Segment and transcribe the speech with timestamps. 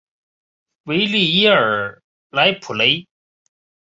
[0.85, 2.01] 维利耶尔
[2.31, 3.07] 莱普雷。